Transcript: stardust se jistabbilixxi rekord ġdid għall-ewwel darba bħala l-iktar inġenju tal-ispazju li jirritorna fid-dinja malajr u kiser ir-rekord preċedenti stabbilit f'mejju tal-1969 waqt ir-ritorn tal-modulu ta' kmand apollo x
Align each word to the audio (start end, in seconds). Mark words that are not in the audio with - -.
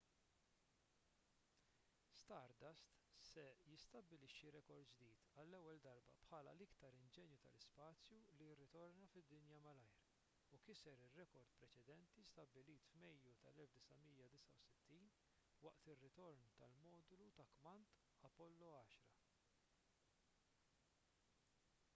stardust 2.19 2.87
se 3.25 3.41
jistabbilixxi 3.71 4.53
rekord 4.55 4.87
ġdid 4.93 5.19
għall-ewwel 5.41 5.81
darba 5.83 6.15
bħala 6.23 6.53
l-iktar 6.55 6.95
inġenju 7.01 7.35
tal-ispazju 7.43 8.21
li 8.39 8.47
jirritorna 8.47 9.05
fid-dinja 9.17 9.59
malajr 9.67 9.99
u 10.57 10.59
kiser 10.69 11.03
ir-rekord 11.09 11.53
preċedenti 11.59 12.25
stabbilit 12.31 12.89
f'mejju 12.93 13.35
tal-1969 13.43 15.11
waqt 15.67 15.91
ir-ritorn 15.95 16.47
tal-modulu 16.63 17.29
ta' 17.41 17.49
kmand 17.59 17.93
apollo 18.31 18.73
x 18.87 19.03